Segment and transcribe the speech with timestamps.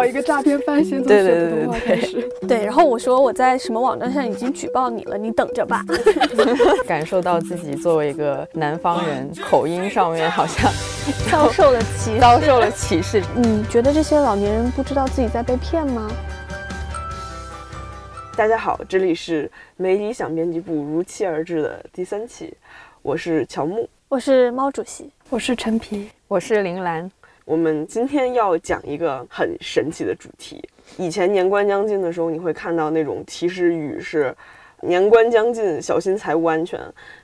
[0.00, 2.26] 好一个诈骗犯，先从学普通话开始。
[2.48, 5.84] 对，然后我说我在什么网站上已经举报你了，你等着吧。
[6.88, 10.72] 感受到自己作为一个南方人，口音上面好像
[11.30, 13.22] 遭受了歧遭受了歧视。
[13.36, 16.10] 你觉得这些老年人不知道自己在被骗吗？
[18.34, 22.54] 大家好，这里是没理想编辑部如期而至的第三期，
[23.02, 27.10] 我是乔木，我是猫主席，我是陈皮，我是林兰。
[27.50, 30.62] 我们今天要讲一个很神奇的主题。
[30.96, 34.32] 以前年关将近的时候，你会看到那种提示语是
[34.86, 36.78] “年关将近，小心财务安全”。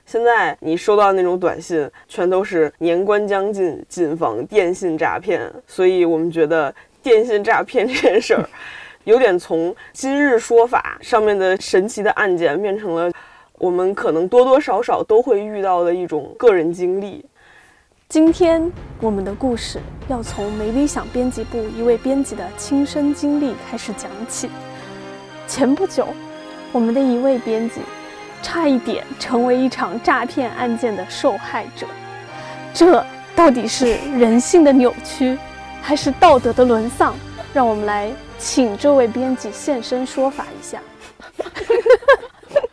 [0.05, 5.49] 现在你收到那种短信，全都是“年关将近，谨防电信诈骗”。
[5.65, 8.45] 所以我们觉得电信诈骗这件事儿，
[9.05, 13.09] 有点从今日说法上面的神奇的案件，变成了
[13.59, 17.23] 我们可能多多少少都会遇到的一种个人经历。
[18.09, 24.49] 今天我们的故事要从没理想编辑部一位编辑的亲身经历开始讲起。
[25.45, 26.07] 前不久，
[26.71, 27.81] 我们的一位编辑
[28.41, 31.85] 差一点成为一场诈骗案件的受害者。
[32.73, 33.05] 这
[33.35, 35.37] 到底是人性的扭曲，
[35.81, 37.13] 还是道德的沦丧？
[37.53, 40.81] 让我们来请这位编辑现身说法一下。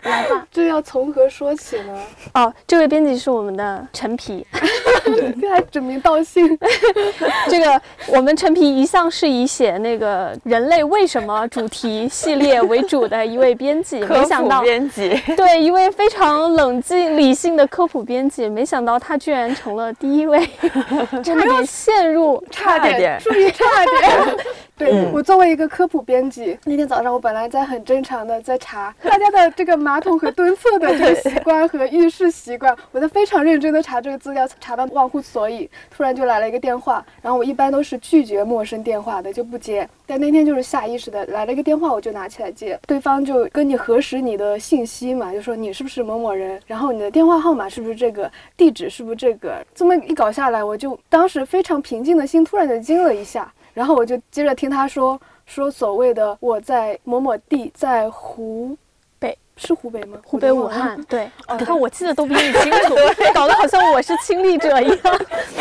[0.00, 2.00] 来吧， 这要从何说起呢？
[2.34, 4.46] 哦，这位编辑是我们的陈皮，
[5.04, 6.58] 对，还指名道姓。
[7.48, 20.44] 这个我们陈皮一向是以写那个人类为什么主题系列为主的一位编辑，没想到编辑对一位非常冷静理性的科普编辑，没想到他居然成了第一位，
[21.22, 23.64] 差点陷入，差点，注意差
[24.00, 24.36] 点。
[24.76, 39.88] 对我作为一个科普编辑，那天早上我本来在很正常的在查大家的这个马桶和蹲厕的这个习惯和浴室习惯，我在非常认真的查这个资料，查到忘乎所以，突然就来了一个电话，然后我一般都是拒绝陌生电话的，就不接。
[40.06, 53.50] 但那天就是下意识的来了一个电话，我就拿起来接，对方就跟你核实你的信息嘛，就说你是不是某某人，然后你的电话号码是不是这个，地址是不是这个，这么一搞下来，我就当时非常平静的心突然就惊了一下。
[53.74, 55.18] 然后我就接着听他说
[55.52, 58.74] 说所谓的我在某某地，在湖
[59.18, 60.16] 北是湖北吗？
[60.24, 60.98] 湖北武汉。
[61.04, 62.94] 对，你看我记得都比你清楚，
[63.34, 64.98] 搞得好像我是亲历者一样。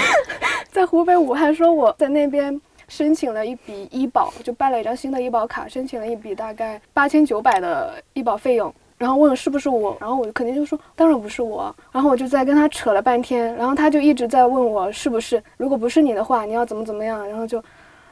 [0.71, 8.73] 在湖北武汉，说我在那边申请了一笔医保，就办了一张新的医保卡，申请了一笔大概八千九百的医保费用。
[8.97, 11.75] 然后问是不是我，然后我就肯定就说当然不是我。
[11.91, 17.27] 然后我就在跟他扯了半天，然后他就一直在问我是不是，如果不是你的话，你要怎么怎么样。
[17.27, 17.61] 然后就。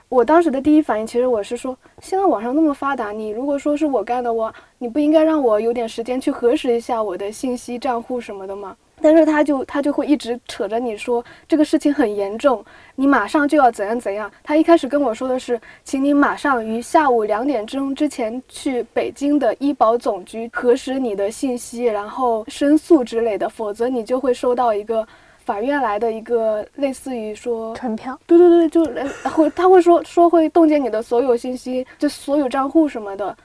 [0.09, 8.75] 我当时的第一反应，其实我是说，现在网上那么发达，你如果说是我干的，我你不应该让我有点时间去核实一下我的信息账户什么的吗？
[9.02, 12.66] 但是他就他就会一直扯着你说这个事情很严重，
[12.96, 14.30] 你马上就要怎样怎样。
[14.44, 25.08] 他一开始跟我说的是，请你马上于下午两点钟之前去北京的医保总局核实你的信息，然后申诉之类的，否则你就会收到一个。
[25.49, 28.85] 法院来的一个类似于说传票，对对对，就
[29.31, 33.35] 会他会说说会冻结你的所有信息，就所有账户什么的，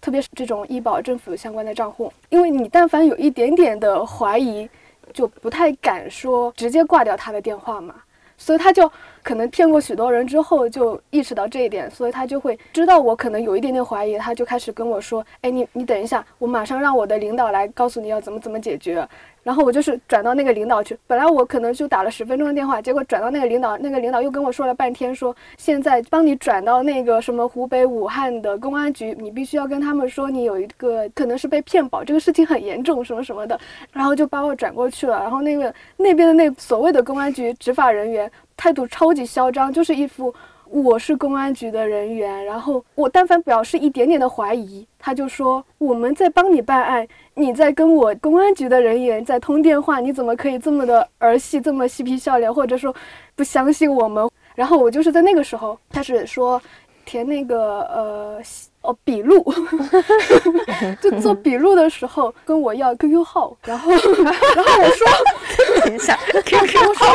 [0.00, 4.68] 特别是这种医保政府相关的账户，因为你但凡有一点点的怀疑，
[5.12, 7.94] 就不太敢说直接挂掉他的电话嘛，
[8.36, 8.90] 所以他就
[9.22, 19.06] 可能骗过许多人之后就意识到这一点，所以他就会知道我可能有一点点怀疑，他就开始跟我说，哎，你你等一下，我马上让我的领导来告诉你要怎么怎么解决。
[19.42, 33.58] 然后我就是转到那个领导去，本来我可能就打了十分钟的电话，结果转到那个领导，那个领导又跟我说了半天，说现在帮你转到那个什么湖北武汉的公安局，你必须要跟他们说你有一个可能是被骗保，这个事情很严重，什么什么的，
[33.92, 35.18] 然后就把我转过去了。
[35.18, 38.30] 然后那个那边的那所谓的公安局执法人员
[38.62, 40.32] 态度超级嚣张，就是一副
[40.66, 47.04] 我是公安局的人员，然后我但凡表示一点点的怀疑，他就说我们在帮你办案。
[47.34, 52.94] 你在跟我公安局的人员在通电话，你怎么可以这么的儿戏，这么嬉皮笑脸，或者说
[53.34, 54.30] 不相信我们？
[54.54, 56.62] 然后我就是在那个时候开始说
[57.04, 58.40] 填那个呃
[58.82, 59.44] 哦笔录，
[61.02, 63.90] 就做笔录的时候跟我要 QQ 号，然后
[64.22, 65.08] 然后我说
[65.84, 67.06] 等一下 QQ 号，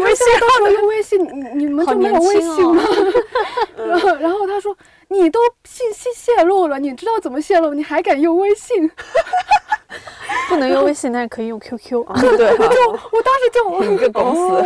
[0.00, 2.82] 微信到时候用微信，你你们就没有微信吗？
[3.76, 4.76] 然后然后他说。
[5.12, 7.74] 你都信息泄露了，你知道怎么泄露？
[7.74, 8.88] 你还敢用微信？
[10.48, 12.14] 不能用微信，但是可以用 QQ 啊。
[12.22, 14.62] 对，就 我当时就一个公司。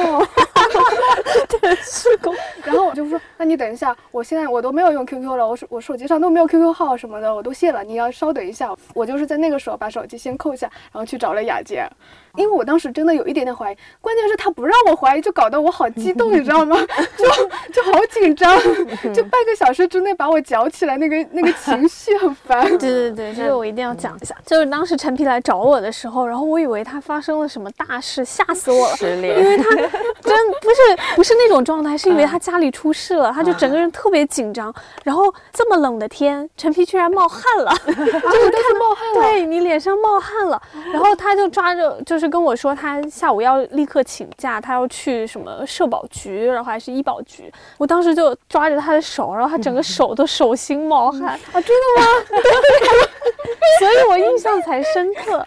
[1.49, 2.35] 对，是公。
[2.63, 8.71] 然后我就说，那你等一下，我现在我都没有用 QQ 了，我手我手机上都没有 QQ 号什么的，我都卸了，你要稍等一下。
[8.93, 11.89] 我就是在那个时候把手机先扣下，然后去找了雅洁，
[12.37, 16.77] 因为我当时真的有一点点怀疑，关键是他不让我怀疑，就搞得我好激动，你知道吗？
[17.17, 17.27] 就
[17.73, 18.57] 就好紧张，
[19.15, 22.67] 就半个小时之内把我搅起来，那个那个情绪很烦。
[22.79, 24.35] 对 对对，这个我一定要讲一下。
[24.45, 28.97] 就是当时陈皮来找我的时候，然后我以为他发生了什么大事，吓死我了。
[28.97, 34.75] 失恋，因为他真不是不是那种状态，是因为他家里出事了，他就整个人特别紧张。
[35.05, 40.61] 然后这么冷的天，陈皮居然冒汗了，就是他冒汗了，对你脸上冒汗了。
[40.93, 47.53] 然后他就抓着，就是跟我说他下午要立刻请假，他要去什么社保局，然后还是医保局。
[47.79, 52.07] 我当时就抓着他的手，然后他整个 手都手心冒汗啊，真的吗？
[53.79, 55.47] 所以我印象才深刻。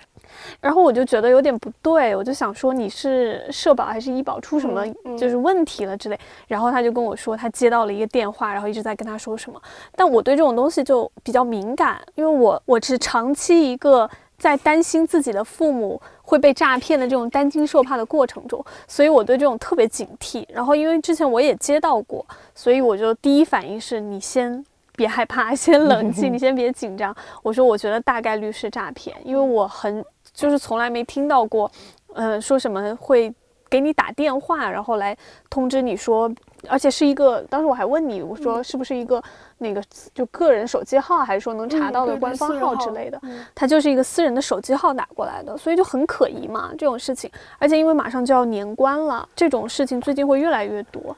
[0.59, 4.83] 然后我就觉得有点不对，我就想说你是社保还是医保出什么
[5.17, 6.19] 就是问题了之类。
[6.47, 9.61] 然后他就跟我说他接到了一个电话，然后一直在跟他说什么。
[9.95, 20.45] 但我对这种东西就比较敏感，因为我我是长期一个在担心自己的父母会被诈骗的这种担惊受怕的过程中，所以我对这种特别警惕。
[20.49, 24.63] 然后因为之前我也接到过，所以我就第一反应是你先。
[24.97, 27.15] 别害怕， 先冷静，你先别紧张。
[27.43, 30.03] 我说，我觉得大概率是诈骗，因为我很
[30.33, 31.71] 就是从来没听到过，
[32.15, 33.31] 呃，说什么会
[33.69, 35.15] 给你打电话，然后来
[35.49, 36.31] 通知你说，
[36.67, 39.21] 而且是一个，当时我还问你，我说是不是一个
[39.59, 39.83] 那个
[40.13, 43.21] 就个人手机号，还是说能查到的官方号之类的？
[43.53, 47.29] 他就是一个私人的手机号打过来的，所以就很可疑嘛，这种事情。
[47.57, 51.15] 而且因为马上就要年关了，这种事情最近会越来越多。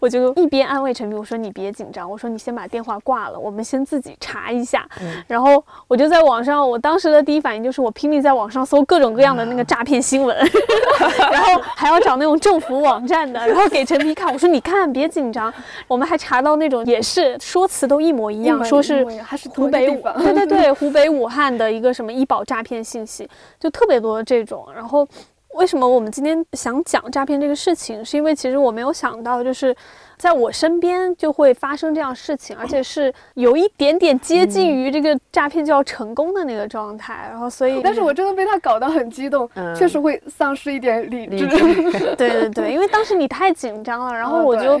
[0.00, 4.88] 我就一边安慰陈皮，我说你别紧张，我说你先把电话挂了，我们先自己查一下。
[5.28, 10.36] 然后我就在网上，我当时的第一反应就是我拼命在网上搜各种各样的那个诈骗新闻，
[11.30, 15.52] 然后还要找那种政府网站的，然后给陈皮看，我说你看别紧张，
[15.86, 19.86] 我们还查到那种也是说辞都一模一样，说是还是湖北，
[20.16, 25.06] 对对 对，湖北武汉的一个什么医保诈骗信息，就特别多这种，然后。
[25.54, 28.04] 为什么我们今天想讲诈骗这个事情？
[28.04, 29.74] 是因为其实我没有想到，就是
[30.16, 37.26] 在我身边就会发生这样事情，而且是有一点点接近于这个诈骗就要成功的那个状态。
[37.30, 41.46] 然后，所以，但是我真的被他搞得很激动，确实会丧失一点理智。
[42.16, 44.80] 对对对，因为当时你太紧张了，然后我就。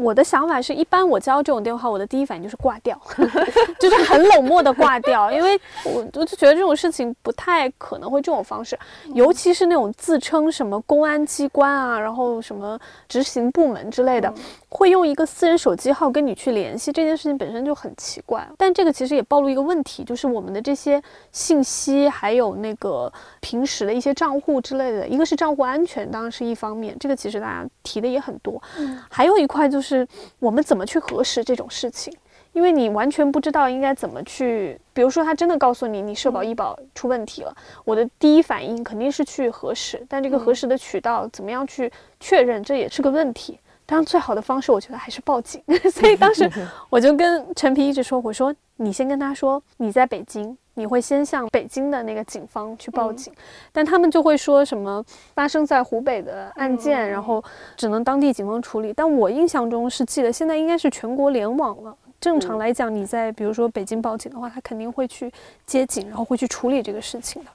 [0.00, 3.00] 我的想法是一般我接到这种电话，我的第一反应就是挂掉，
[3.78, 8.76] 就是很冷漠的挂掉， 因为我我就觉得这种事情不太可能会这种方式，
[9.14, 12.76] 尤其是那种自称什么公安机关啊，然后什么
[13.08, 14.32] 执行部门之类的，
[14.74, 18.46] 会用一个私人手机号跟你去联系，这件事情本身就很奇怪。
[18.58, 23.10] 但这个其实也暴露一个问题，就是我们的这些信息还有那个
[23.40, 28.60] 平时的一些账户之类的，一个是账户安全，当然是一方面，这个其实大家提的也很多，
[29.08, 30.06] 还有一块就是。
[30.40, 32.12] 我们怎么去核实这种事情？
[32.52, 34.78] 因为你完全不知道应该怎么去。
[34.92, 43.58] 比如说，他真的告诉你你社保医保出问题了，我的第一反应肯定是去核实，但这个核实的渠道怎么样去确认，这也是个问题。
[43.86, 45.62] 当然，最好的方式我觉得还是报警。
[45.92, 46.50] 所以当时
[46.90, 53.32] 我就跟陈皮一直说：“我说你先跟他说你在北京。”你会先向北京的那个警方去报警，
[53.70, 55.00] 但他们就会说什么
[55.32, 57.40] 发生在湖北的案件，然后
[57.76, 58.92] 只能当地警方处理。
[58.92, 61.96] 但我印象中是记得现在应该是全国联网了。
[62.20, 65.32] 正常来讲，你在比如说北京报警的话，他肯定会去
[65.64, 67.50] 接警，然后会去处理这个事情的。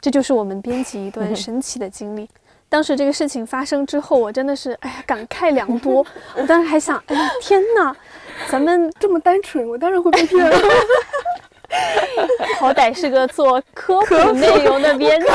[0.00, 2.30] 这就是我们编辑一段 神奇的经历。
[2.70, 6.06] 当时这个事情发生之后，我真的是哎呀感慨良多。
[6.36, 7.94] 我当时还想，哎呀天哪，
[8.48, 10.56] 咱们这么单纯，我当然会被骗了。
[12.58, 15.26] 好歹是个做科普内容的编辑，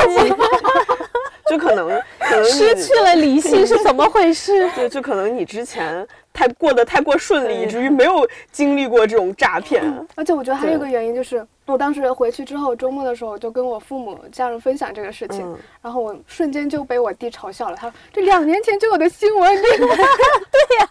[1.50, 1.88] 就可能
[2.18, 4.68] 可能失去了理性是怎么回事？
[4.74, 9.82] 对，就可能你之前太过得太过顺利，以至于没有经历过这种诈骗。
[10.14, 17.76] 而且我觉得还有个原因就是，我当时回去之后，周末的时候就跟我父母家人分享这个事情，然后我瞬间就被我弟嘲笑了。
[17.76, 20.88] 他说：“这两年前就有的新闻。” 对呀，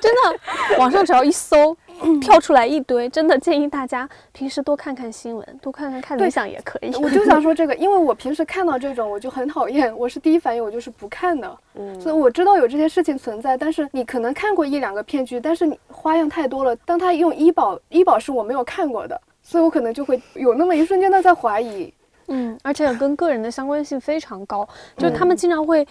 [0.00, 1.76] 真的，网上只要一搜。
[2.20, 6.92] 跳出来一堆，真的建议大家平时多看看新闻，多看看看理想也可以。
[6.96, 11.58] 我就想说这个，因为我平时看到这种我就很讨厌，我是第一反应我就是不看的。
[11.74, 16.74] 嗯，所以我知道有这些事情存在，但是你可能看过一两个骗局，但是你花样太多了。
[16.76, 21.92] 当他用医保，医保是我没有看过的，所以我可能就会有那么一瞬间的在怀疑。
[22.28, 25.86] 嗯，而且跟个人的相关性非常高，就是他们经常会。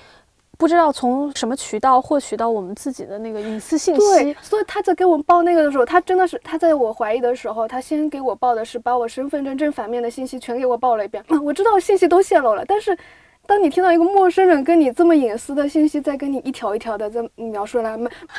[0.58, 11.24] 不知道从什么渠道获取到我们自己的那个隐私信息，对，所以他在给我们报那个的时候，他真的是他在我怀疑的时候，他先给我报的是把我身份证正反面的信息全给我报了一遍。
[11.43, 12.96] 我知道信息都泄露了，但是。
[13.51, 17.98] 当你听到一个陌生人跟你这么隐私的信息，在跟你一条一条的在 描述来，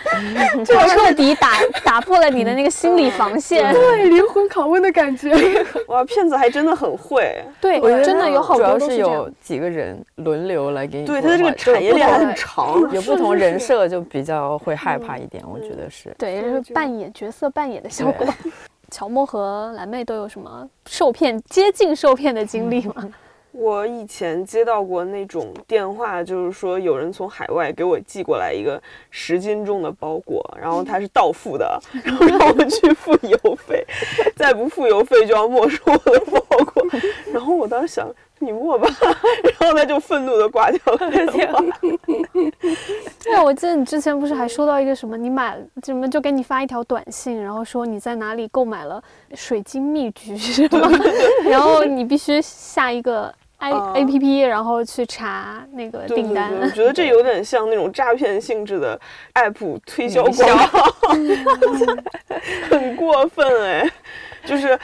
[0.64, 3.75] 就彻底打 打破了你的那个心理防线。
[3.75, 5.31] 对灵魂拷问的感觉。
[5.88, 7.45] 哇，骗子还真的很会。
[7.61, 9.31] 对，我觉得真的有好主要是有。
[9.42, 12.81] 几个人轮流来给你对，他的这个产业链很长。
[12.90, 16.09] 有不同人设就比较会害怕一点，我觉得是。
[16.16, 18.26] 对，就是扮演角色扮演的效果。
[18.90, 23.11] 乔木和蓝妹都有什么受骗、接近受骗的经历吗？
[23.52, 33.87] 我以前接到过那种电话，就是说有人从海外给我寄过来一个十斤重的包裹，然后他是到付的， 然后让我去付邮费，
[34.35, 36.40] 再不付邮费就要没收我的包
[36.73, 36.82] 裹。
[37.32, 38.88] 然后我当时想，你没吧，
[39.61, 41.62] 然后他就愤怒的挂掉了电话。
[43.23, 49.02] 对啊，我记得你之前不是还收到一个什么，你买什么就给你发一条短信，然后说你在哪里购买了
[49.35, 50.37] 水晶蜜橘？
[51.44, 53.32] 然后你必须下一个
[53.62, 56.52] i 啊 A P P，然后去查那个订单。
[56.61, 59.00] 我觉得这有点像那种诈骗性质的
[59.35, 60.35] app 推销广
[60.71, 60.95] 告，
[62.69, 63.88] 很过分哎。
[64.45, 64.76] 就是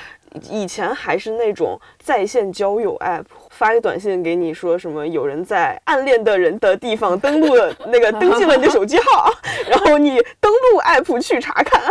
[0.48, 9.32] 以前还是那种在线交友 app，发一个短信给你说什么有人在暗恋的人的地方登录了那个 登记了你的手机号，
[9.68, 11.82] 然后你登录 app 去查看。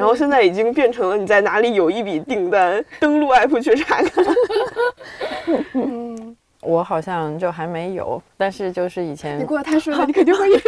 [0.00, 4.24] 然后现在已经变成了你在哪里有一笔订单，登录 app 去查看。
[5.74, 10.60] 嗯，我好像就还没有，但是就是以前你过得太顺了，你肯定会晕。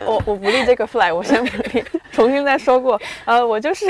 [0.00, 3.00] 我我不立这个 flag，我先不立，重新再说过。
[3.24, 3.86] 呃，我就是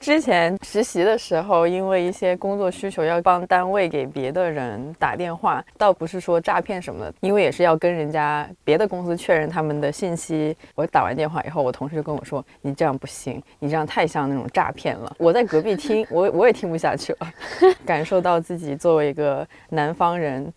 [0.00, 10.56] 之前实习的时候，因为一些工作需求要帮单位给别的人打电话，倒不是说诈骗什么的，因为也是要跟人家别的公司确认他们的信息。
[10.74, 17.32] 我打完电话以后，我同事就跟我说：“你这样不行，你这样太像那种诈骗了。”我在隔壁听，我我也听不下去了，
[17.84, 20.52] 感受到自己作为一个南方人。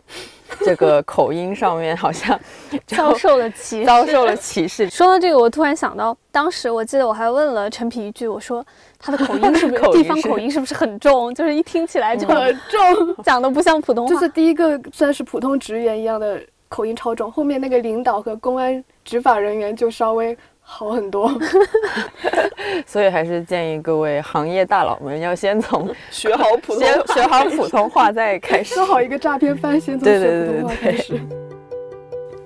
[0.65, 2.39] 这个口音上面好像
[2.86, 3.86] 遭受了歧视。
[3.86, 8.65] 遭受了歧视，说到这个，我突然想到，当时我记得我还问了陈皮一句，我说
[9.00, 11.34] 他的口音是不是 口音地方口音是不是很重？
[11.34, 14.13] 就是一听起来就很重，讲的不像普通话。
[14.13, 16.39] 就是第一个算是普通职员一样的
[16.70, 21.32] 口音超重，后面那个领导和公安执法人员就稍微好很多。
[22.88, 27.13] 所以还是建议各位行业大佬们要先从 学好普通先话。
[27.13, 28.86] 学好普通话再开始说。
[28.86, 31.22] 好一个诈骗犯，先从对对学普通话对对开始。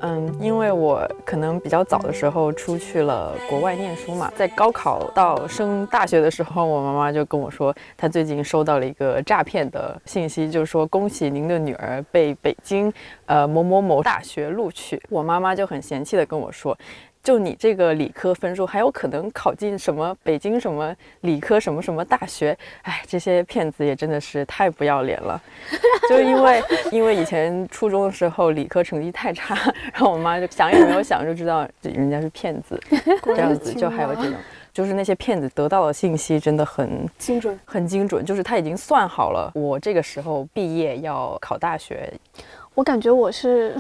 [0.02, 12.94] 嗯，因为我可能比较早的时候出去了国外念书嘛，在高考到升大学的时候，我妈妈就跟我说，她最近收到了一个诈骗的信息，就是说恭喜您的女儿被北京
[13.26, 15.02] 呃某某某大学录取。
[15.10, 16.78] 我妈妈就很嫌弃的跟我说。
[17.26, 22.56] 就你这个理科分数，还有可能考进什么北京什么理科什么什么大学？
[22.84, 25.42] 哎，这些骗子也真的是太不要脸了。
[26.08, 29.56] 就因为因为以前初中的时候理科成绩太差，
[29.92, 32.80] 然后我妈就想也没有想就知道人家是骗子，
[33.24, 34.36] 这样子就还有这种，
[34.72, 37.60] 就是那些骗子得到的信息真的很精准。
[37.66, 42.14] 很精准，就是他已经算好了我这个时候毕业要考大学，
[42.76, 43.76] 我感觉我是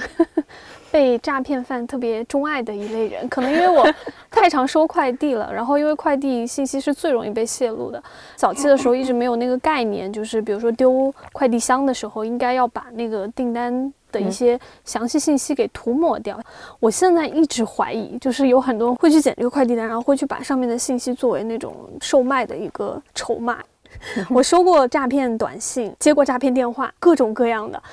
[0.95, 3.85] 被诈骗犯特别钟爱的一类人，可能因为我
[4.31, 8.01] 太常收快递了，然后因为快递信息是最容易被泄露的。
[8.37, 13.93] 早期的时候一直没有那个概念，就是比如说丢快递箱的时候，应该要把那个订单。
[14.11, 16.39] 的一些详细信息给涂抹掉。
[16.79, 23.57] 我现在一直怀疑，就是有很多人会去捡这个快递单，然后会去把上面的信息作为那种售卖的一个筹码。
[24.31, 27.83] 我收过诈骗短信，接过诈骗电话，各种各样的。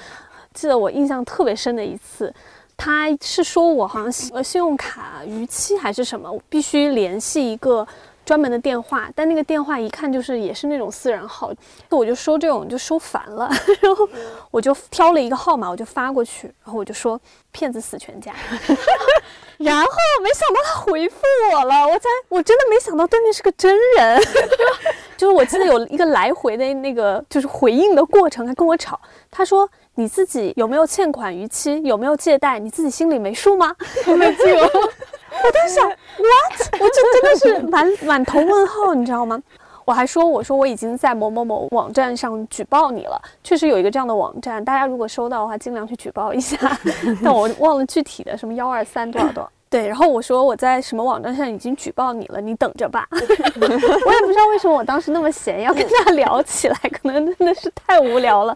[0.55, 2.33] 记得我印象特别深的一次，
[2.85, 7.87] 他是说我好像信呃信用卡逾期还是什么，必须联系一个
[8.27, 11.53] 专门的电话，但那个电话一看就是也是那种私人号，
[11.91, 13.49] 我就收这种就收烦了，
[13.81, 14.09] 然后
[14.51, 17.21] 我就挑了一个号码，我就发过去，然后我就说
[17.53, 18.35] 骗子死全家，
[19.59, 19.89] 然后
[20.21, 21.21] 没想到他回复
[21.53, 24.21] 我了，我才我真的没想到对面是个真人，
[25.17, 29.71] 就是我记得有一个来回的那个就是回应的过程，还跟我吵，他说。
[29.95, 31.81] 你自己有没有欠款逾期？
[31.83, 32.59] 有没有借贷？
[32.59, 33.75] 你自己心里没数吗？
[34.05, 34.71] 好冷静哦！
[35.45, 36.81] 我当时想，what？
[36.81, 39.41] 我这真的是满满头问号，你知道吗？
[39.85, 46.57] 我还说，我说我已经在某某某网站上举报你了，确实有一个这样的网站，大家如果收到的话，尽量去举报一下。
[47.23, 49.51] 但我忘了具体的什么幺二三多少多少。
[49.73, 53.09] 对，然后我说我在什么网站上已经举报你了，你等着吧。
[53.11, 53.17] 我
[54.13, 58.55] 也不知道为什么我当时那么闲要跟他聊起来，可能真的是太无聊了。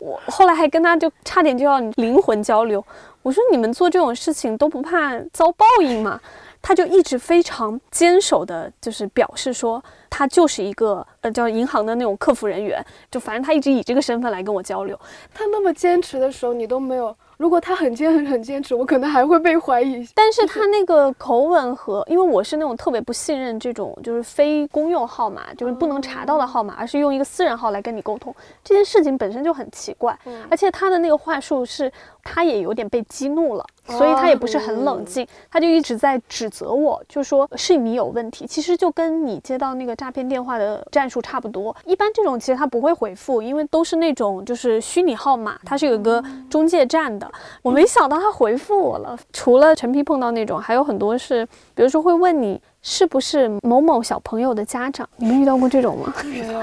[0.00, 2.84] 我后来还跟他就差点就要灵魂交流，
[3.22, 6.20] 我说你们做这种事情都不怕遭报应吗？
[6.60, 9.80] 他就一直非常坚守的，就是表示说
[10.10, 14.98] 他就是一个呃叫银行的那种客服人员，就反正他一直以这个身份来跟我交流。
[15.32, 17.16] 他那么坚持的时候，你都没有。
[17.40, 20.06] 如果他很坚很很坚持，我可能还会被怀疑。
[20.14, 30.14] 但是他那个口吻和，因为我是那种特别不信任这种就是非公用号码，就是不能查到的号码，而是用一个私人号来跟你沟通，这件事情本身就很奇怪。
[30.50, 31.90] 而且他的那个话术是，
[32.22, 33.64] 他也有点被激怒了。
[33.86, 38.46] 所以他也不是很冷静，他就一直在指责我，就说是你有问题。
[38.46, 41.74] 其实就跟你接到那个诈骗电话的战术差不多。
[41.84, 47.28] 一般这种其实他不会回复，因为都是那种就是虚拟号码，它是有个中介站的。
[47.62, 49.18] 我没想到他回复我了。
[49.32, 51.44] 除了陈皮碰到那种，还有很多是，
[51.74, 55.08] 比如说会问你是不是某某小朋友的家长。
[55.16, 56.12] 你们遇到过这种吗？
[56.24, 56.60] 没有。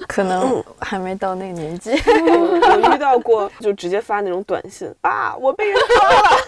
[0.08, 6.38] 可能还没到那个年纪，我遇到过，就直接发那种短信，啊，我被人抓了，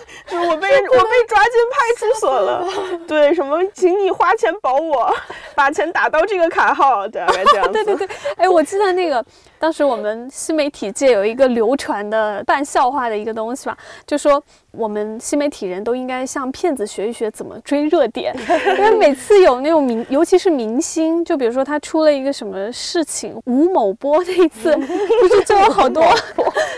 [1.33, 2.69] 抓进派出所了，
[3.09, 5.11] 对，什么，请你花钱保我，
[5.57, 7.73] 把钱打到这个卡号，大概这样子。
[7.85, 9.25] 对对对，哎，我记得那个。
[9.59, 18.35] 当时我们新媒体界有一个流传的半笑话的一个东西吧，就说我们新媒体人都应该向骗子学一学怎么追热点，
[18.77, 26.03] 因为每次有那种明，尤其是明星，就比如说他出了一个什么事情，吴某波那一次，不是就有好多，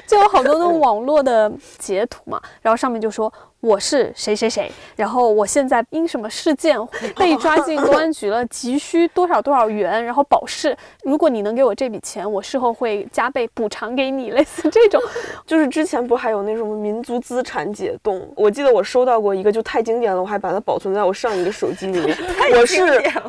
[0.07, 3.33] 就有好多那种网络的截图嘛，然后上面就说。
[3.65, 6.79] 我是谁谁谁，然后我现在因什么事件
[7.17, 10.77] 被抓进公安局了，急需多少多少元，然后保释。
[11.03, 14.33] 如果你能给我这笔钱，我事后会加倍补偿给你。
[14.33, 15.01] 类似这种，
[15.47, 18.31] 就是之前不还有那种民族资产解冻？
[18.37, 22.15] 我记得我收到过一个，就太经典了，我还把它保存在我上一个手机里面。
[22.61, 22.83] 我是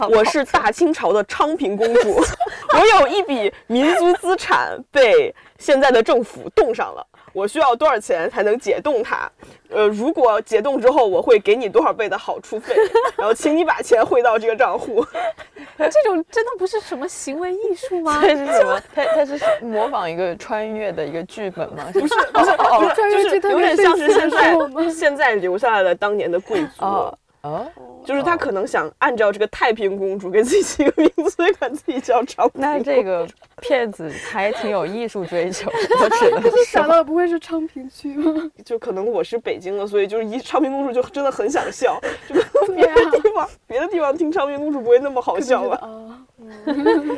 [0.09, 2.17] 我是大清朝的昌平公主，
[2.75, 7.07] 我有一笔民族资产被现在的政府冻上了。
[7.35, 9.29] 我需要多少钱才能解冻它？
[9.69, 12.73] 呃，如果解冻之后，我会给你多少倍的好处费？
[13.17, 15.05] 然后，请你把钱汇到这个账户。
[15.77, 18.19] 这种真的不是什么行为艺术吗？
[18.23, 18.81] 这是什么？
[18.95, 21.83] 它它是模仿一个穿越的一个剧本吗？
[21.91, 22.55] 不是，不是，
[22.95, 24.55] 就是有点像是现在
[24.89, 26.85] 现在留下来的当年的贵族。
[26.85, 27.17] 哦，
[28.05, 32.61] 就是他可能想按照这个太平公主给自己起个名字，所以管自己叫昌平。
[32.61, 33.27] 那这个
[33.61, 35.69] 骗子还挺有艺术追求，
[36.01, 36.51] 我只能说。
[36.65, 38.51] 想到不会是昌平区吗？
[38.63, 41.99] 就可能我是北京的，所以就是一昌平公主就真的很想笑。
[42.29, 42.35] 就
[42.73, 45.77] 别的地方，别的地方听昌平公主不会那么好笑吧？
[45.81, 46.25] 啊。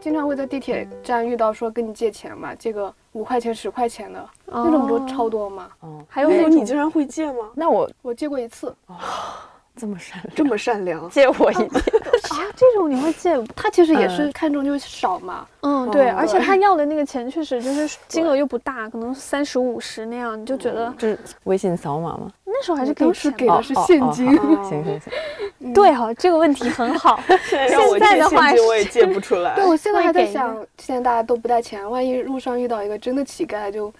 [0.00, 5.68] 经常会在地铁站遇到说跟你借钱嘛，这个五块钱、十块钱的那种多超多吗？
[5.80, 7.50] 哦，还有那种你竟然会借吗？
[7.54, 8.68] 那我我借过一次。
[8.86, 8.94] 哦，
[9.74, 12.38] 这么善这么善良，借我一点 啊？
[12.54, 13.36] 这种你会借？
[13.56, 15.46] 他其实也是看中就少嘛。
[15.62, 22.30] 嗯，对，而且他要的那个钱确实就是金额又不大，可能三十五十那样，你就觉得这是微信扫码吗？
[22.44, 24.28] 那时候还是当时给的是现金。
[24.64, 25.12] 行行行，
[25.72, 27.18] 对哈，这个问题很好。
[27.48, 29.54] 现在的话我也借不出来。
[29.54, 33.92] 对，我现在还在想，现在大家都不带钱，万一路上遇到一个真的乞丐就。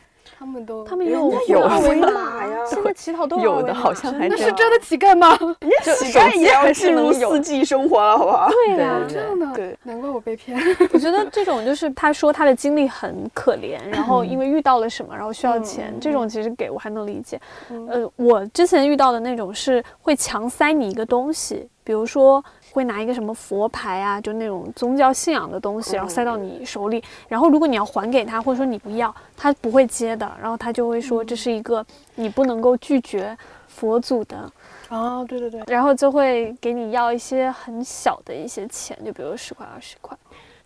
[0.45, 5.35] 他们都他们有有二维码呀，现在 乞讨都有的，好像还那是真的乞丐吗？
[5.83, 8.51] 乞丐也要进入四季生活了，好不好？
[8.51, 10.59] 对呀，这样的，对，难怪我被骗。
[10.93, 17.41] 我觉得这种就是他说他的经历很可怜，然后因为遇到了什么，然后需要钱，这种其实给我还能理解。
[17.89, 22.45] 呃，我之前遇到的那种是会强塞你一个东西，比如说。
[22.75, 27.03] 会拿一个什么佛牌啊，就那种宗教信仰的东西，然后塞到你手里。
[27.29, 30.31] 然后如果你要还给他，或者说你不要，他不会接的。
[30.43, 33.37] 然后他就会说这是一个你不能够拒绝
[33.69, 34.53] 佛祖的。
[34.89, 35.63] 啊，对对对。
[35.69, 40.19] 然后就会给你要一些很小的一些钱，就比如十块、二十块。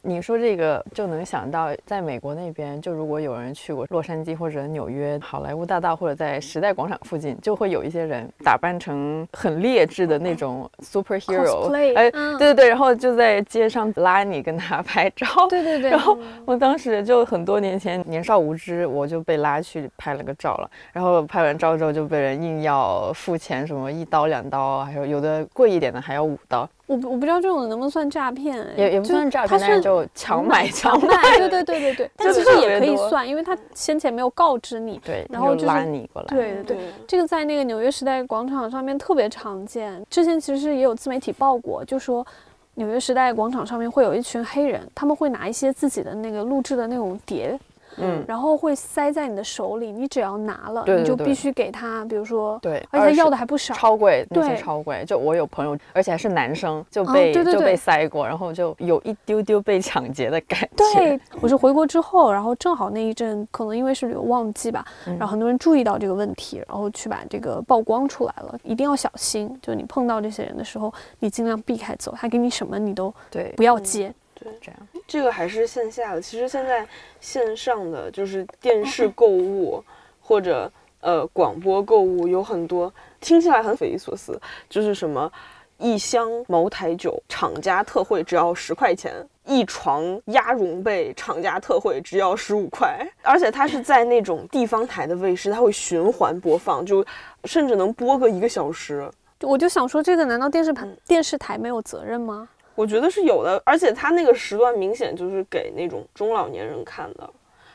[0.09, 15.91] 你说这个就能想到，在美国那边，就如果有人去过洛杉矶或者纽约好莱坞大道，或者在时代广场附近，就会有一些人打扮成很劣质的那种 superhero，哎，对对对，然后就在街上拉你跟他拍照，对对对。
[15.93, 26.67] 然后我当时就很多年前年少无知，我就被拉去拍了个照了，然后拍完照之后就被人硬要付钱，什么一刀两刀，还有有的贵一点的还要五刀。
[26.89, 32.11] 我我不知道这种能不能算诈骗，也也不算诈骗，但是就强买 强卖，对对对对对。
[32.17, 36.29] 但其实也可以算，因为他先前没有告知你，对，然后拉你过来。
[36.29, 40.03] 对对对，这个在那个纽约时代广场上面特别常见。
[40.09, 42.27] 之前其实也有自媒体报过，就说
[42.75, 47.59] 纽约时代广场上面会有一群黑人，他们会拿一些自己的那个录制的那种碟。
[48.01, 53.75] 嗯，然后会塞在你的手里，你只要拿了，对对对你就必须给他，比如说，对，而且他要的还不少。
[53.75, 55.05] 超贵，那些对超贵。
[55.07, 60.69] 就我有朋友，而且还是男生，就哦被、就被塞过，然后就有一丢丢被抢劫的感觉。
[60.77, 69.49] 对，我是回国之后，然后正好那一阵，可能因为是旅游旺季吧，嗯然后很多人注意到这个问题，然后去把这个曝光出来了，一定要小心。
[69.63, 74.13] 就你碰到这些人的时候，你尽量避开走，他给你什么你都对不要接。
[74.39, 74.89] 对，这样。
[75.07, 76.21] 这个还是线下的。
[76.21, 76.87] 其实现在
[77.21, 79.83] 线上的就是电视购物
[80.21, 80.71] 或者
[81.01, 85.31] 呃广播购物有很多，听起来很匪夷所思，就是什么。
[85.81, 89.13] 一箱茅台酒，厂家特惠只要十块钱；
[89.45, 92.99] 一床鸭绒被，厂家特惠只要十五块。
[93.23, 97.07] 而且它是在那种地方台的卫视，它会循环播放，就
[97.45, 99.09] 甚至能播个一个小时。
[99.43, 102.49] 我就想说，这个难道电视台嗯电视台没有责任吗？
[102.79, 107.29] 我觉得是有的，而且他那个时段明显就是给那种中老年人看的。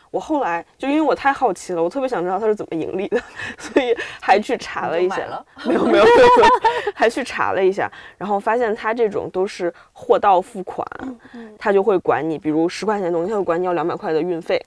[0.09, 3.19] 我后来就因为我太好奇了，我特别想知道他是怎么盈利的，
[3.59, 5.17] 所以还去查了一下。
[5.65, 6.25] 没有没有没有，
[6.95, 10.87] 还去查了一下，然后发现他这种都是货到付款，
[11.59, 14.63] 他就会管你，比如十块钱的东西，他会管你要两百块的运费。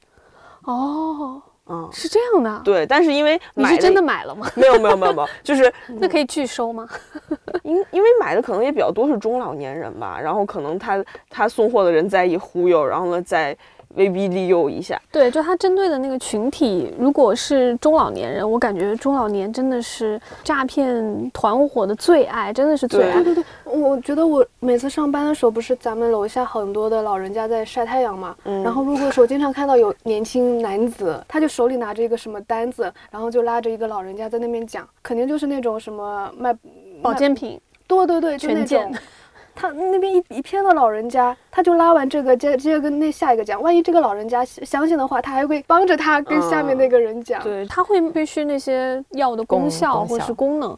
[0.65, 2.61] 哦，嗯，是这样的。
[2.65, 4.49] 对，但是因为买你是真的买了吗？
[4.55, 6.89] 没有没有没有没有，就是 那可以拒收吗？
[7.65, 13.57] 因因为买的可能也比较多是中老年人吧，然后可能他他送货的人在意忽悠，然后呢再
[13.97, 15.01] 威逼利诱一下。
[15.11, 23.23] 对，就他针对的那个群体，如果是中老年人，我感觉中老年真的是诈骗团伙的最爱，真的是最爱。
[23.23, 36.55] 对对对，我觉得我每次上班的时候，不是咱们楼下很多的老人家在晒太阳嘛，嗯然后路过的时候经常看到有年轻男子，他就手里拿着一个什么单子，然后就拉着一个老人家在那边讲，肯定就是那种什么卖
[37.03, 39.01] 保健品，对对对，就那全健种。
[39.57, 43.61] 他那边一一片的老人家，他就拉完这个，接接着跟那下一个讲。
[43.61, 47.43] 万一这个老人家相信的话，他还会帮着他跟下面那个人讲。
[47.43, 50.77] 对，他会必须那些药的功功效或是功能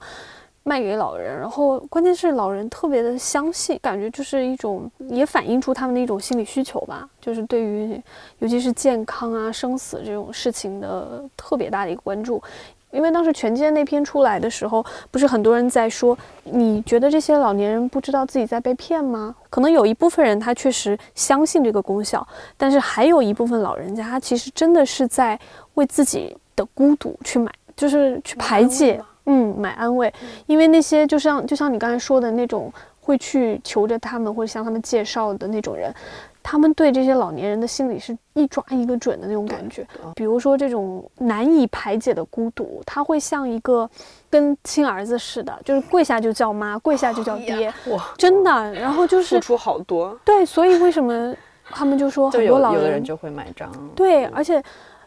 [0.63, 8.01] 卖给老人，然后关键是老人特别的相信，感觉就是一种也反映出他们的一种心理需求吧，就是对于
[8.39, 12.43] 尤其是健康啊、生死这种事情的特别大的一个关注。
[12.91, 19.35] 因为当时权健那篇出来的时候，不是很多人在说，你觉得这些老年人不知道自己在被骗吗？
[19.51, 25.39] 可能有一部分人他确实相信这个功效，但是还有一部分老人家他其实真的是在
[25.75, 30.13] 为自己的孤独去买，就是去排解，嗯，买安慰。
[30.47, 35.95] 因为那些就像就像你刚才说的那种会去求着他们或者向他们介绍的那种人，
[36.43, 39.87] 他们对这些老年人的心理是一抓一个准的那种感觉。
[40.15, 43.89] 比如说这种难以排解的孤独，他会像一个
[44.31, 48.73] 跟亲儿子似的，就是跪下就叫妈，跪下就叫爹，哇，真的。
[48.73, 50.19] 然后就是付出好多。
[50.25, 53.71] 对，所以为什么他们就说有很多老有的人就会买账。
[53.95, 54.63] 对，而且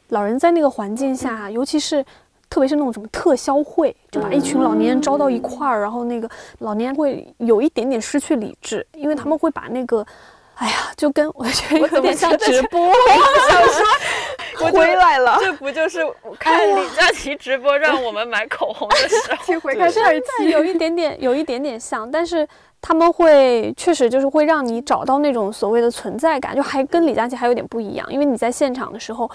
[0.10, 2.06] 老人在那个环境下，尤其是
[2.52, 10.06] 特别是那种什么特销会，就把一群老年人招到一块儿，然后那个老年人会有一点点失去理智，因为他们会把那个。
[10.62, 12.93] 哎呀，就跟 我觉得有点像直播，
[14.71, 16.06] 回来了，这不就是
[16.38, 19.38] 看李佳琦直播让我们买口红的时候？
[19.43, 20.50] 请回看上一，期。
[20.52, 22.47] 有一点点，有一点点像，但是
[22.80, 29.28] 他们会确实就是会让你找到那种所谓的存在感，就还跟李佳琦还有点不一样，因为你在现场的时候，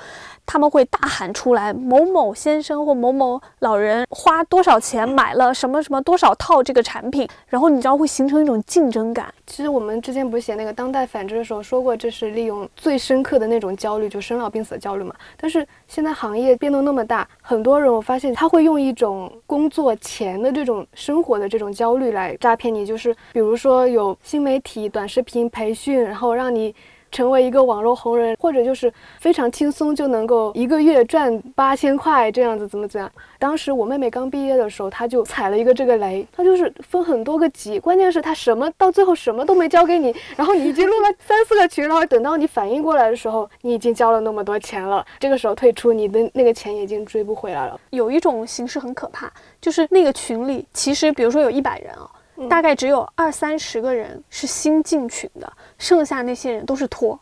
[0.47, 9.33] 他们会大喊出来某某先生或某某老人花多少钱买了什么什么多少套这个产品，然后你知道会形成一种竞争感。
[9.47, 15.15] 其实我们之前不是写那个当代反制的时候说过，这是利用最深刻的那种焦虑，就生老病死的焦虑嘛。
[15.37, 26.75] 但是现在行业变动那么大，很多人我发现他会用一种工作前的这种生活的这种焦虑来诈骗你，就是比如说有新媒体短视频培训，然后让你。
[27.17, 33.11] 成为一个网络红人，或者就是非常轻松就能够一个月赚八千块这样子，怎么怎样？
[33.39, 47.81] 当时我妹妹刚毕业的时候，她就踩了一个这个雷，她就是分很多个级，关键是她什么到最后什么都没交给你，然后你已经录了三四个群，然后等到你反应过来的时候，你已经交了那么多钱了，这个时候退出，你的那个钱已经追不回来了。
[47.89, 52.11] 有一种形式很可怕，就是那个群里其实比如说有一百人啊、
[52.49, 57.19] 大概只有二三十个人是新进群的，剩下那些人都是托。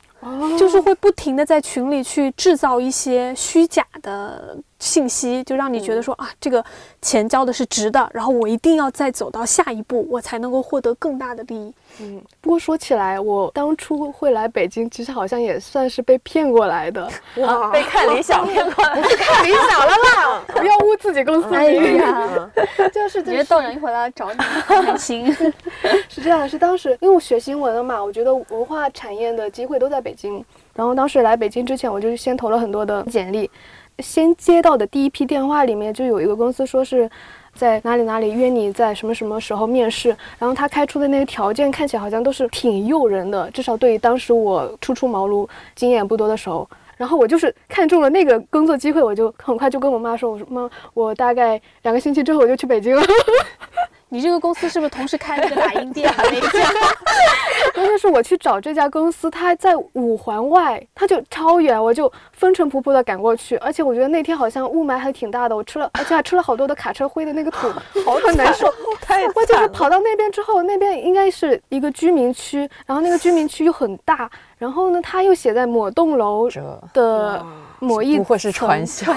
[0.58, 6.62] 就是会不停的在群里去制造一些虚假的信息，就让你觉得说、啊，这个
[7.00, 11.72] 钱交的是值的，然后我一定要再走到下一步，我才能够获得更大的利益。
[12.00, 17.10] 嗯，不过说起来，我当初会来北京，其实好像也算是被骗过来的。
[17.40, 21.96] 哇，被看理想骗过来， 看理想了啦， 不要污自己公司哎名。
[21.96, 22.50] 呀，
[22.92, 25.32] 就是你觉得豆人一回来找你，开心。
[26.10, 30.44] 是这样，是当时因为我学新闻的嘛，我觉得文化产业的机会都在北京。
[30.74, 33.48] 然后当时来北京之前，我就先投了很多的简历，
[33.98, 37.10] 先接到的第一批电话里面就有一个公司说是。
[37.54, 40.08] 在哪里哪里约你在什么什么时候面试？
[40.40, 46.68] 然后他开出的那个条件看起来好像都是挺诱人的，至少对于当时我初出茅庐、经验不多的时候。
[46.96, 53.02] 然后我就是看中了那个工作机会，我就很快就跟我妈说：“我说妈，我大概两个星期之后我就去北京了。”
[54.08, 56.12] 你这个公司是不是同时开了个打印店？
[56.18, 56.70] 那家？
[57.74, 63.56] 关键是我去找这家公司，它在五环外，它就超远，我就风尘仆仆的赶过去。
[63.56, 67.68] 而且我觉得那天好像雾霾还挺大的，我吃了，而且还吃了好多的卡车灰的那个土，
[68.04, 68.72] 好很难受。
[69.00, 74.30] 太关键是跑到那边之后，那边应该是一个居民区，然后那个居民区又很大，
[74.64, 76.48] 然后呢，他又写在某栋楼
[76.94, 77.44] 的。
[77.80, 79.12] 某一不会是传销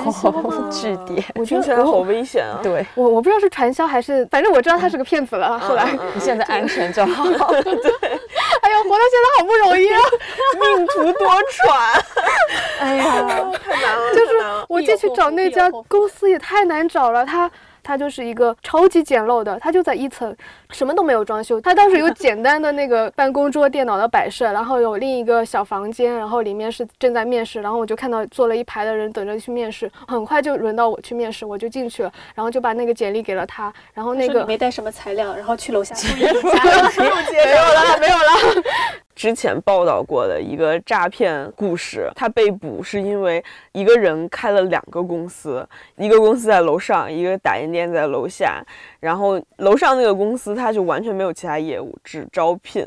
[0.69, 2.59] 据点，我听起来好危险啊！
[2.61, 5.57] 对我我不知道是传销还是，反正我知道他是个骗子了。
[5.57, 7.23] 后来你现在安全就好。
[7.31, 10.01] 对，哎呀，活到现在好不容易啊，
[10.59, 12.01] 命途多舛。
[12.79, 13.05] 哎呀，
[13.63, 14.31] 太难了，就是
[14.67, 17.49] 我进去找那家公司也太难找了，他。
[17.87, 20.35] 它就是一个超级简陋的，它就在一层，
[20.71, 21.61] 什么都没有装修。
[21.61, 37.26] 它当时有简单的那个办公桌、电脑的摆设，然后有另一个小房间，然后里面是正在面试，然后我就看到坐了一排的人等着去面试，很快就轮到我去面试，我就进去了，然后就把那个简历给了他，然后那个没带什么材料，然后去楼下没有了，没有了。
[39.17, 48.63] 之前报道过的一个诈骗故事，他被捕是因为一个人开了两个公司，一个公司在楼上，一个打印店在楼下。
[48.99, 52.85] 然后楼上那个公司他就完全没有其他业务，只招聘。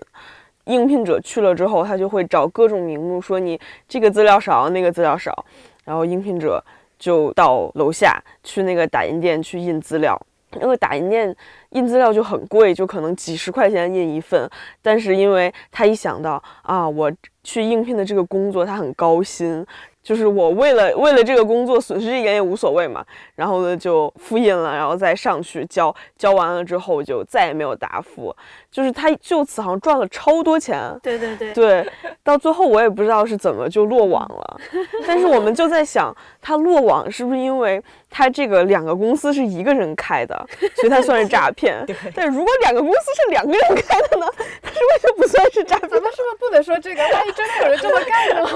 [0.67, 5.45] 应聘者去了之后，他就会找各种名目说你这个资料少，那个资料少。
[5.85, 6.65] 然后应聘者
[6.97, 10.17] 就到楼下去那个打印店去印资料。
[10.61, 11.35] 那个打印店
[11.71, 14.49] 印资料就很贵，就可能几十块钱印一份。
[14.83, 17.11] 但是因为他一想到啊，我
[17.43, 19.67] 去应聘的这个工作，他很高薪。
[20.03, 23.05] 就是我为了为了这个工作损失一点也无所谓嘛，
[23.35, 28.35] 然后呢就复印了，然后再上去交，交完了之后就再也没有答复，
[28.71, 31.93] 就是他就此好像赚了超多钱，对对对对，
[32.25, 34.61] 到最后我也不知道是怎么就落网了，
[35.07, 41.87] 但是我们就在想，他落网是不是因为他这个两个公司是一个人开的， 所以他算是诈骗？
[42.15, 44.27] 但如果两个公司是两个人开的呢，
[44.61, 45.89] 他是不是就不算是诈骗？
[45.89, 47.03] 咱们是不是不能说这个？
[47.03, 48.51] 万一真的有人这么干呢？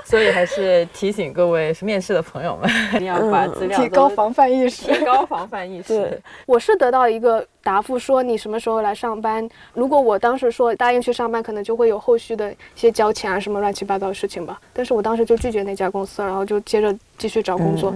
[0.06, 0.36] 所以。
[0.36, 5.96] 还是提醒各位面试的朋友们，一定 要把资料提高防范意识，提高防范意识。
[5.96, 9.48] 对，我是得到一个答复，说你什么时候来上班。
[9.72, 14.60] 如果我当时说答应去上班，可能就会有后续的一些交钱啊什么乱七八糟的事情吧。
[14.74, 17.94] 但是我当时就拒绝那家公司，然后就接着继续找工作。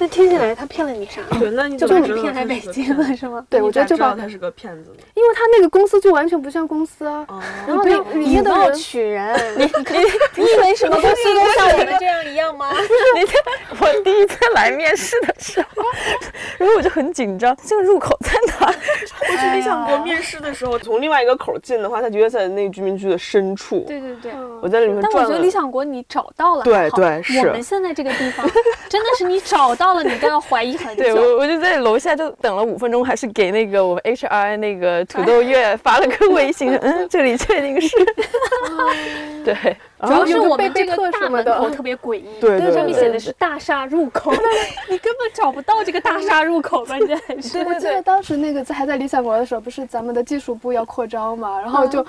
[0.00, 1.20] 但听起来他骗了你啥？
[1.38, 3.44] 对，那你就把你骗来北京了是吗？
[3.50, 4.90] 对，我觉得就把他是个骗子。
[5.12, 7.26] 因为他那个公司就完全不像公司啊。
[7.66, 9.70] 然后里面的人取人，你你
[10.36, 12.70] 你以为什么公司都像我们这样一样吗？
[13.14, 13.42] 那天
[13.78, 15.84] 我第一次来面试的时候，
[16.56, 18.74] 然后我就很紧张，这个入口在哪？
[19.28, 23.84] 我去理想国面试的时候，从另外一个口进的话，他觉得在那个居民区的深处。
[23.86, 24.32] 对对对，
[24.62, 24.98] 我在里面。
[25.02, 27.38] 但我觉得理想国你找到了，对对是。
[27.40, 28.48] 我们现在这个地方
[28.88, 29.89] 真的是你找到。
[29.90, 31.02] 到了，你都要怀疑很久。
[31.02, 37.96] 对我，我就在楼下就等了五分钟，还是给那个我们 HR 那个土豆月发了个微信， 嗯，这里确定是。
[39.44, 39.54] 对，
[40.02, 44.32] 主要是我们这个大门口特别诡异，对，上面写的是大厦入口，
[44.88, 47.58] 你根本找不到这个大厦入口，关键是。
[47.64, 52.06] 我记得当时那个在还在理想国的时候，不是咱们的技术部要扩招嘛，然后就。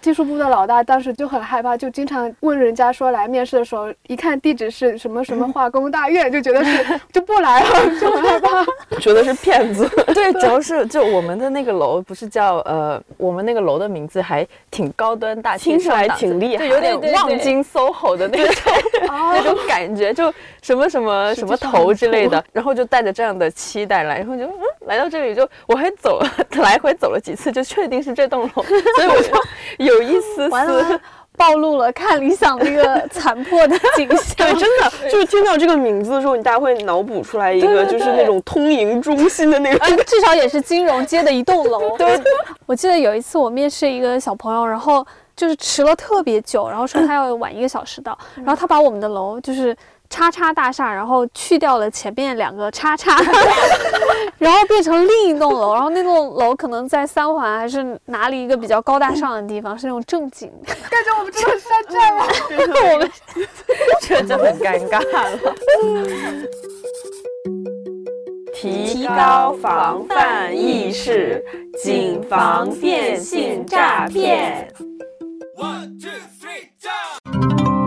[0.00, 7.68] 技术部的老大当时就很害怕，就经常问人家说来面试的时候，一看地址是什么什么化工大院，就觉得是 就不来了，
[8.00, 8.64] 就很害怕，
[9.00, 9.88] 觉得是骗子。
[10.14, 18.54] 对，主要是就我们的那个楼不是叫呃，我们那个楼的名字还挺高端大气，听起来挺厉害，就有点望京 SOHO 的那种
[19.08, 20.32] 那种感觉，就
[20.62, 24.52] 什么什么什么头之类的，然后就带着这样的期待来，然后就嗯
[24.86, 29.87] 来到这里就我还走了来回走了几次，就确定是这栋楼，所以我就。
[29.88, 31.00] 有一丝丝
[31.36, 34.34] 暴露了看理想的一个残破的景象。
[34.48, 41.94] 对，真的就是听到这个名字的时候，你大家会脑补出来一个就是那种通营中心的那个，至少也是金融街的一栋楼。
[41.98, 42.20] 对，
[42.66, 49.76] 我记得有一次我面试一个小朋友，然后就是迟了特别久，然后说他要晚一个小时到，然后他把我们的楼就是。
[50.10, 53.16] 叉叉大厦，然后去掉了前面两个叉叉，
[54.38, 60.50] 然后变成另一栋楼，然后那栋楼可能在三环还是哪里一个比较高大上的地方，是那种正经。
[60.66, 62.24] 感觉我们真的山寨了，
[62.94, 63.10] 我们
[64.00, 65.38] 这就很尴尬了。
[68.54, 71.44] 提高防范意识，
[71.84, 74.68] 谨防电信诈骗。
[75.56, 77.77] One two three，go。